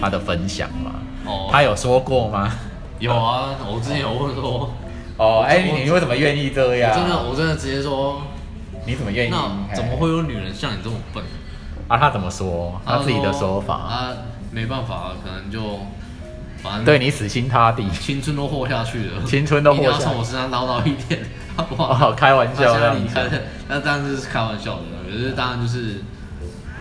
[0.00, 0.94] 他的分享吗？
[1.26, 2.52] 哦，他有说过吗？
[2.98, 4.72] 有啊，我之前有问说，
[5.18, 6.94] 哦，哎，你为什么愿意这样？
[6.94, 8.22] 真的，我真的直接说，
[8.86, 9.30] 你怎么愿意？
[9.30, 11.22] 那怎么会有女人像你这么笨？
[11.88, 12.80] 啊，他怎么说？
[12.86, 13.74] 他自己的说法。
[13.74, 14.12] 啊，
[14.50, 15.80] 没办法，可能就。
[16.84, 21.18] 对你死心塌地，青春都活下去了，青春都活下去，要从我身上捞到一点，
[21.76, 23.28] 哇，开玩笑，那离开，
[23.68, 25.96] 那当然是开玩笑的，可是当然就是，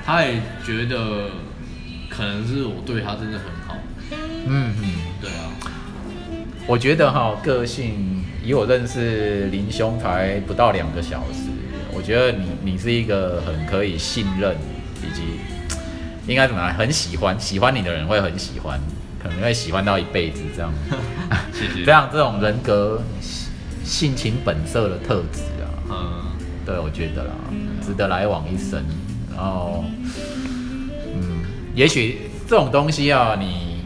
[0.06, 1.30] 他也觉得
[2.10, 3.76] 可能是我对他真的很好，
[4.48, 5.52] 嗯嗯，对啊，
[6.66, 11.50] 我觉得哈，个性以我认识林兄才不到两个小时，
[11.94, 14.56] 我觉得你你是一个很可以信任，
[15.02, 15.40] 以及
[16.28, 18.80] 应该怎么来，很喜欢喜欢你的人会很喜欢。
[19.22, 20.74] 可能会喜欢到一辈子这样，
[21.52, 21.84] 谢谢。
[21.84, 23.04] 这样这种人格、
[23.90, 26.24] 性情本色的特质啊，嗯，
[26.64, 27.32] 对我觉得啦，
[27.82, 28.86] 值得来往一生。
[29.36, 29.84] 然后，
[31.12, 31.42] 嗯，
[31.74, 33.82] 也许这种东西啊，你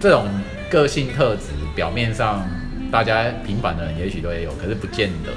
[0.00, 0.26] 这种
[0.68, 2.44] 个性特质，表面上
[2.90, 5.30] 大家平凡的人也许都有，可是不见得。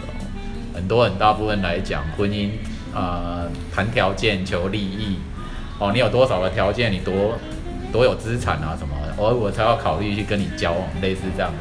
[0.73, 2.49] 很多很大部分来讲，婚姻
[2.95, 5.17] 啊，谈条件、求利益，
[5.77, 7.37] 哦，你有多少的条件，你多。
[7.89, 11.57] 多有资产啊什么，我我才要考虑去跟你交往，类似这样的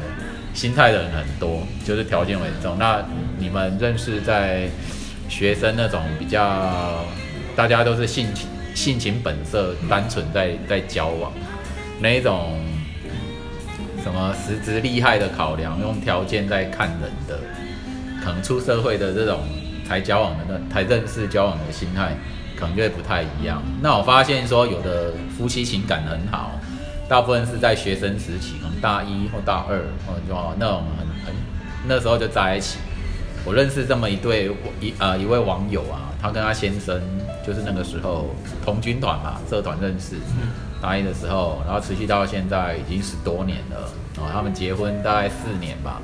[0.57, 2.75] 心态的人很多，就是条件为重。
[2.79, 3.05] 那
[3.37, 4.67] 你们认识在
[5.29, 7.05] 学生那种比较，
[7.55, 11.31] 大家都是性情性情本色、单纯在在交往，
[12.01, 12.59] 那一种
[14.03, 17.39] 什么实质厉害的考量，用条件在看人的，
[18.25, 19.41] 可能出社会的这种
[19.87, 22.17] 才交往的那才认识交往的心态。
[22.59, 23.61] 可能就会不太一样。
[23.83, 26.59] 那我发现说，有的夫妻情感很好，
[27.07, 31.35] 大部分是在学生时期，可能大一或大二，哦就那种很很
[31.87, 32.77] 那时候就在一起。
[33.45, 37.01] 我认识这么一对一呃一位网友啊，他跟他先生
[37.45, 40.15] 就是那个时候同军团嘛，社团认识，
[40.81, 46.01] 大一的时候，然后持续到现在已经十多年了哦，他们结婚大概四年吧，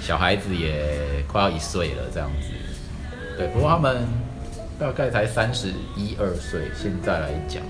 [0.00, 2.48] 小孩子也快要一岁了这样子。
[3.36, 4.06] 对，不过他们
[4.78, 7.62] 大概才三十一二岁，现在来讲，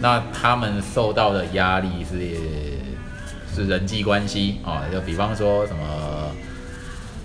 [0.00, 2.16] 那他们受到的压力是
[3.54, 5.80] 是人际关系啊，就比方说什么。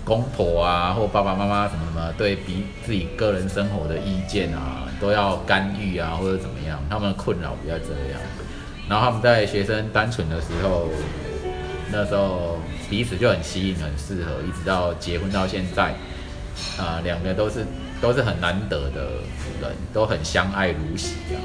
[0.06, 8.20] 公婆啊，或爸爸妈妈什么什么，对比自己个人生活的意见啊，都要干预啊，或者怎么样，他们的困扰比较这样。
[8.88, 10.86] 然后他们在学生单纯的时候，
[11.90, 15.92] 那时候彼此就很吸引，很适合，一直到结婚到现在，
[16.78, 17.66] 啊，两个都是
[18.00, 19.10] 都是很难得的
[19.60, 21.42] 人，都很相爱如洗啊。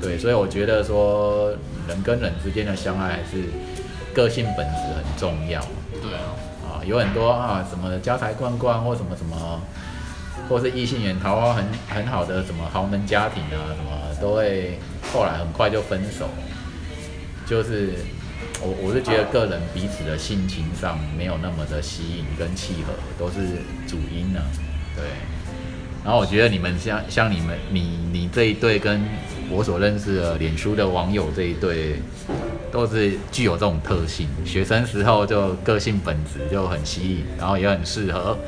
[0.00, 1.50] 对，所以我觉得说
[1.88, 3.44] 人跟人之间的相爱还是
[4.14, 5.60] 个性本质很重要。
[6.02, 6.36] 对啊。
[6.86, 9.60] 有很多啊，什么家财罐罐或什么什么，
[10.48, 14.78] 或是异性缘桃花很很好的什么豪门家庭啊，什么都会
[15.12, 16.30] 后来很快就分手。
[17.46, 17.96] 就是
[18.62, 24.40] 我我是觉得个人彼此的性情上没有那么的吸引跟契合，都是主因呢。
[24.96, 25.04] 对。
[26.02, 29.02] 然后我觉得你们像像你们你你这一对跟
[29.50, 31.96] 我所认识的脸书的网友这一对。
[32.72, 38.38] 都是具有这种特性，学生时候就个性本质就很吸引，然后也很适合，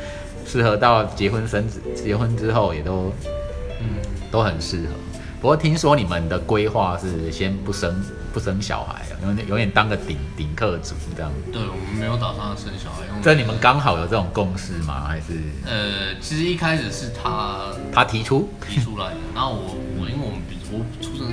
[0.46, 3.12] 适合到结婚生子，结婚之后也都，
[3.80, 3.96] 嗯，
[4.30, 4.92] 都很适合。
[5.40, 8.00] 不过听说你们的规划是先不生
[8.32, 11.28] 不生小孩，永远永远当个顶顶客主这样。
[11.50, 13.02] 对，我们没有打算生小孩。
[13.20, 15.04] 这你们刚好有这种共识吗？
[15.08, 15.32] 还是？
[15.66, 19.76] 呃，其实一开始是他他提出提出来的，然后我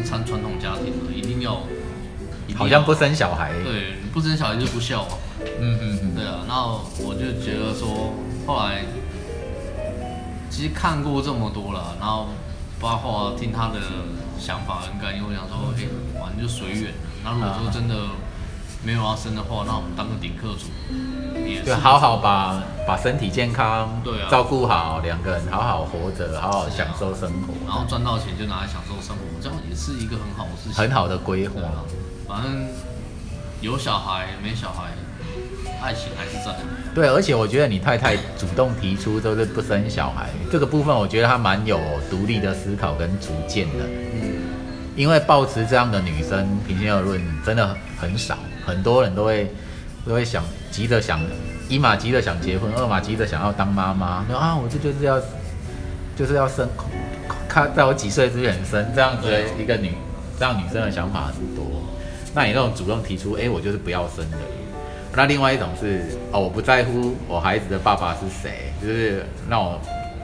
[0.10, 1.62] 传传统家庭的，一定要。
[2.56, 5.12] 好像不生小孩，对，不生小孩就不孝嘛。
[5.62, 6.44] 嗯嗯嗯，对啊。
[6.48, 6.66] 那
[7.06, 8.16] 我就觉得说，
[8.48, 8.84] 后来
[10.50, 12.30] 其实看过这么多了，然后
[12.80, 13.80] 包括听他的
[14.40, 15.86] 想法跟概念，我想说，哎，
[16.20, 16.92] 反正就随缘。
[17.24, 17.96] 那如果说真的
[18.84, 20.74] 没有要生的话，那我们当个顶客主，
[21.54, 31.62] 也对，好好把把身体健康，对啊，照顾好，两个人好好活着，好好享受生活，然后赚到钱就拿来享受生活，这样也是一个很好的事情，很好的规划。
[32.28, 32.68] 反正
[33.62, 34.92] 有小孩没小孩，
[35.82, 36.56] 爱情还是在。
[36.94, 43.86] 对，而且我觉得你太太主动提出都是不生小孩这个部分，我觉得她蛮有独立的思考跟主见的。
[44.14, 44.42] 嗯，
[44.96, 48.38] 因为抱持这样的女生，平心而论，真的很少。
[48.66, 49.52] 很多人都会
[50.06, 51.20] 都会想急着想
[51.68, 54.26] 一马急着想结婚，二马急着想要当妈妈。
[54.28, 55.20] 说啊，我这就是要
[56.16, 56.68] 就是要生，
[57.48, 59.94] 看在我几岁之前生这样子的一个女，
[60.40, 61.66] 这样女生的想法很多。
[62.34, 64.38] 那你那种主动提出，哎，我就是不要生的。
[65.16, 69.80] 那另外一种是，哦，我不在乎我孩子的爸爸是谁，就是让我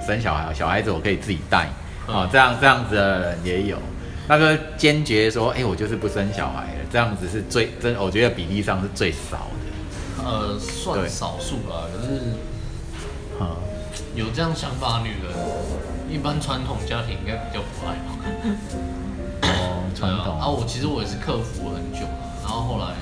[0.05, 1.67] 生小孩，小孩子我可以自己带，
[2.07, 3.77] 哦，这样这样子的人也有。
[4.27, 9.64] 那个坚决说，哎，我就是不生小孩了，这样子是最真，我觉得比例上是最少的。
[10.25, 12.19] 呃，算少数吧，可是，
[13.39, 13.57] 啊，
[14.15, 15.31] 有这样想法的女人，
[16.11, 18.09] 一般传统家庭应该比较不爱吧。
[19.43, 22.95] 哦 传统啊，我其实我也是克服了很久了，然后后来，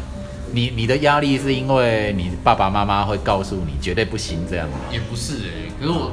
[0.51, 4.77] 你你的压力是因为你爸爸妈妈会告诉你绝对不行这样吗？
[4.91, 6.11] 也不是哎，可是我，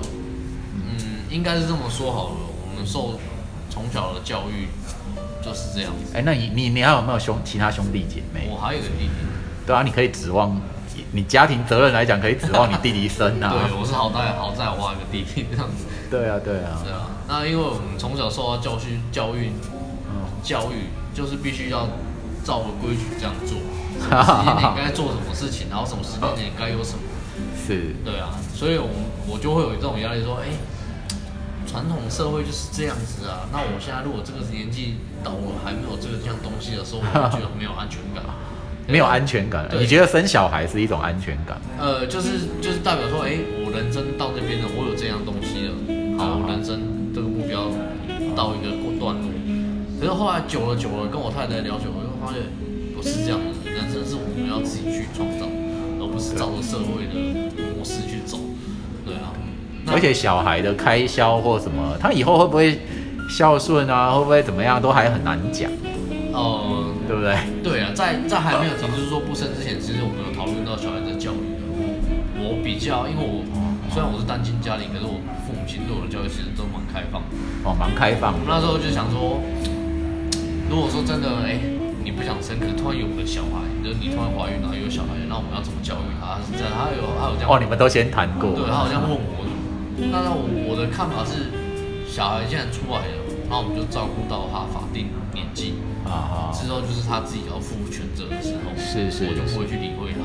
[0.74, 2.36] 嗯，应该是这么说好了，
[2.70, 3.18] 我们受
[3.68, 4.68] 从小的教育
[5.44, 6.16] 就是这样子。
[6.16, 8.48] 哎，那你你你还有没有兄其他兄弟姐妹？
[8.48, 9.10] 我还有个弟弟。
[9.66, 10.58] 对啊，你可以指望
[11.12, 13.52] 你家庭责任来讲，可以指望你弟弟生啊。
[13.52, 15.86] 对，我是好在好在我还有个弟弟这样子。
[16.10, 16.80] 对啊，对啊。
[16.84, 19.52] 对啊，那因为我们从小受到教训教育。
[20.42, 21.86] 教育就是必须要
[22.42, 23.60] 照个规矩这样做，
[24.00, 27.04] 什么时间点该做什么事情，然后什么时间点该有什么，
[27.54, 28.88] 是，对啊，所以我
[29.28, 30.48] 我就会有这种压力，说，哎，
[31.68, 38.24] 传统社会就是这样子啊，那我现在如果这个年纪到我还没有这个这样东西的时候，我就觉得没有安全感，
[38.90, 41.56] 没有安全感，你觉得生小孩是一种安全感？
[41.78, 46.80] 呃，就是就是代表说，哎，我人生到这边了，我有这样东西了，好，人生
[47.14, 47.70] 这个目标
[48.34, 49.30] 到一个过段落。
[50.00, 52.42] 可是后来久了久了，跟我太太聊久了，就发现
[52.96, 55.46] 不是这样的，人生是我们要自己去创造，
[56.00, 57.14] 而不是照着社会的
[57.76, 58.38] 模式去走。
[59.06, 59.30] 对啊，
[59.92, 62.80] 而且小孩的开销或什么，他以后会不会
[63.28, 65.70] 孝顺啊，会不会怎么样，都还很难讲。
[66.32, 67.36] 哦，对不对？
[67.62, 71.62] 对啊，在在还没有提，就是说不生之前，其实我们有讨论到小孩的教育的。
[72.42, 73.44] 我比较，因为我
[73.92, 77.20] 虽然我是单亲家庭，可是我父母亲对我的教育其实都蛮开放。
[77.64, 78.34] 哦，蛮开放。
[78.46, 79.40] 那时候就想说。
[80.70, 81.58] 如果说真的，哎，
[82.04, 86.38] 你不想生，可是突然有个小孩，就是你突然怀孕然后有小孩，那我们要怎么教育他？
[86.46, 87.50] 是这样，他有他有这样。
[87.50, 88.54] 哦，你们都先谈过。
[88.54, 89.42] 对，他好像问我，
[89.98, 91.50] 那那我我的看法是，
[92.06, 93.18] 小孩既然出来了，
[93.50, 95.74] 那我们就照顾到他法定年纪
[96.06, 100.22] 啊，之后就是他自己要负全责的时候，是是，我就不会去理会他，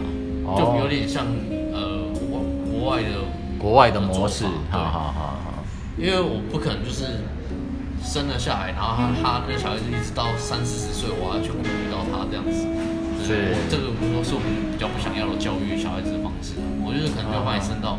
[0.55, 1.25] 就有点像
[1.73, 3.25] 呃国国外的
[3.57, 5.63] 国外的模式，好好好好，
[5.97, 7.25] 因为我不可能就是
[8.03, 12.61] 生了下来，然后他他那小孩子一直到三四十岁，我要去顾虑到他这样子。
[13.25, 16.61] 是，这个我是我们比较不想要的教育小孩子的方式。
[16.85, 17.97] 我就是可能要把你生到，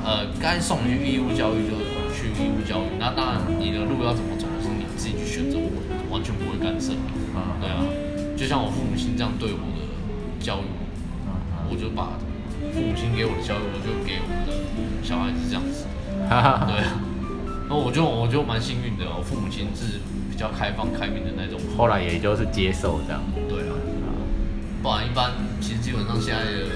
[0.00, 1.76] 呃，该送你去义务教育就
[2.08, 2.96] 去义务教育。
[2.96, 4.48] 那当然，你的路要怎么走
[5.02, 6.92] 自己去选择，我完全不会干涉。
[7.34, 7.82] 啊，对啊，
[8.36, 9.82] 就像我父母亲这样对我的
[10.38, 10.70] 教育，
[11.68, 12.14] 我就把
[12.72, 14.54] 父母亲给我的教育，我就给我的
[15.02, 15.86] 小孩子这样子。
[16.06, 16.70] 对啊，
[17.68, 19.98] 那我就我就蛮幸运的，我父母亲是
[20.30, 21.58] 比较开放开明的那种。
[21.76, 23.20] 后来也就是接受这样。
[23.48, 23.74] 对啊。
[24.84, 26.70] 不然一般，其实基本上现在的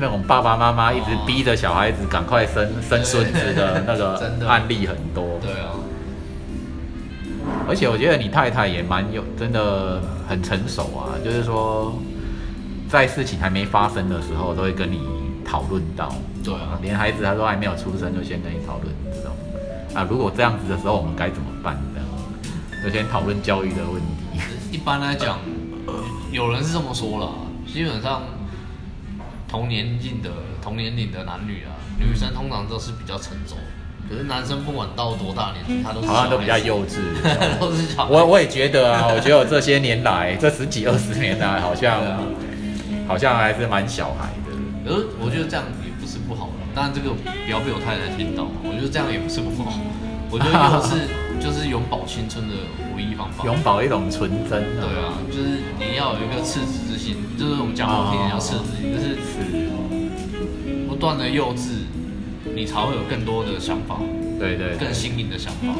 [0.00, 4.16] 那种爸爸妈妈一直逼着小孩子赶快生生孙子的那个
[4.48, 5.38] 案例很多。
[5.42, 5.76] 对啊。
[7.68, 11.18] 而且我觉得你太太也蛮有，真的很成熟啊。
[11.24, 11.92] 就是说，
[12.88, 15.00] 在事情还没发生的时候，都会跟你
[15.44, 16.14] 讨论到。
[16.44, 16.78] 对啊。
[16.80, 19.32] 连孩子他都还没有出生，就先跟你讨论这种。
[19.94, 21.76] 啊，如果这样子的时候，我们该怎么办？
[21.92, 24.40] 这样，就先讨论教育的问题。
[24.70, 25.38] 一般来讲，
[26.30, 27.32] 有人是这么说了。
[27.66, 28.22] 基本上
[29.48, 30.30] 同年龄的
[30.62, 33.56] 同年龄的男女啊，女生通常都是比较成熟，
[34.08, 36.98] 可是男生不管到多大年纪，他都好像都比较幼稚，
[37.60, 38.06] 都是小。
[38.08, 42.00] 我我也觉得啊， 我觉得我这些年来，这十几二十年来，好像
[43.08, 44.52] 好像还是蛮小孩的。
[44.84, 49.72] 可是我觉得这样也不是不好的，当然这个不要被我太太听到，我觉得这样也不是不好。
[50.30, 51.06] 我觉得又是
[51.38, 52.54] 就是永葆青春的
[52.96, 54.62] 唯一方法，永葆一种纯真。
[54.78, 59.18] 对啊，就是你要有一个赤子之心，就是我们讲好听点叫赤子心，就是
[60.88, 61.86] 不断的幼稚，
[62.56, 64.00] 你才会有更多的想法，
[64.40, 65.74] 对对，更新颖的想法。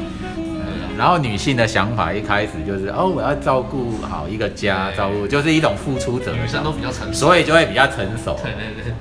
[0.95, 8.39] 然后女性的想法一开始就是哦，我要照顾好一个家，照顾就是一种付出者，女生都比较成熟，所以就会比较成熟。
[8.43, 8.93] 对对对。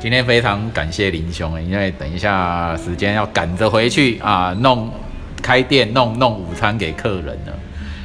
[0.00, 4.90] 今天非常感谢林兄，因为等一下时间要赶着回去啊，弄
[5.42, 7.58] 开店弄弄午餐给客人了，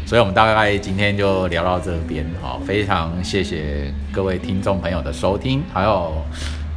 [0.05, 6.23] 所以我们大概今天就聊到这边，好，非常谢谢各位听众朋友的收听，还有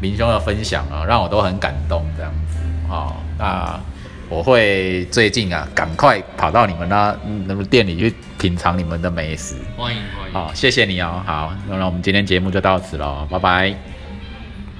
[0.02, 2.58] 林兄的分享啊，让我都很感动这样子，
[2.90, 3.80] 哦，那
[4.28, 14.01] 我会最近啊，赶快跑到你们那那个店里去品尝你们的美食，欢迎欢迎，好，谢谢你哦，好，那我们今天节目就到此喽，拜拜。